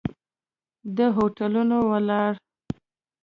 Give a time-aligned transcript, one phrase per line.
[0.97, 2.21] د هوټلونو والا!